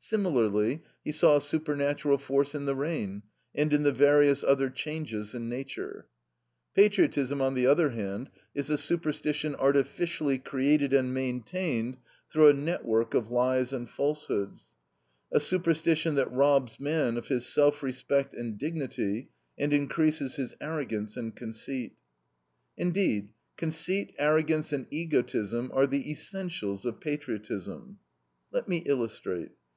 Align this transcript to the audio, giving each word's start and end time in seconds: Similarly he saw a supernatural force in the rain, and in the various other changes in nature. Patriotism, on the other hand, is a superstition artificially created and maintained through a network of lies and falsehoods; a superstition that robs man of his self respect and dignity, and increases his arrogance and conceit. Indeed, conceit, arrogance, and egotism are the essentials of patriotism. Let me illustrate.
Similarly 0.00 0.82
he 1.04 1.12
saw 1.12 1.36
a 1.36 1.40
supernatural 1.40 2.18
force 2.18 2.54
in 2.54 2.64
the 2.64 2.74
rain, 2.74 3.22
and 3.54 3.72
in 3.72 3.82
the 3.82 3.92
various 3.92 4.42
other 4.42 4.70
changes 4.70 5.34
in 5.34 5.48
nature. 5.48 6.08
Patriotism, 6.74 7.40
on 7.42 7.54
the 7.54 7.66
other 7.66 7.90
hand, 7.90 8.30
is 8.54 8.70
a 8.70 8.78
superstition 8.78 9.54
artificially 9.54 10.38
created 10.38 10.92
and 10.92 11.12
maintained 11.14 11.98
through 12.32 12.48
a 12.48 12.52
network 12.54 13.12
of 13.14 13.30
lies 13.30 13.72
and 13.72 13.88
falsehoods; 13.88 14.72
a 15.30 15.38
superstition 15.40 16.14
that 16.14 16.32
robs 16.32 16.80
man 16.80 17.16
of 17.16 17.28
his 17.28 17.46
self 17.46 17.82
respect 17.82 18.32
and 18.34 18.56
dignity, 18.58 19.28
and 19.58 19.72
increases 19.72 20.36
his 20.36 20.54
arrogance 20.60 21.16
and 21.16 21.36
conceit. 21.36 21.94
Indeed, 22.76 23.28
conceit, 23.56 24.14
arrogance, 24.18 24.72
and 24.72 24.86
egotism 24.90 25.70
are 25.74 25.86
the 25.86 26.10
essentials 26.10 26.84
of 26.84 26.98
patriotism. 27.00 27.98
Let 28.50 28.68
me 28.68 28.78
illustrate. 28.78 29.50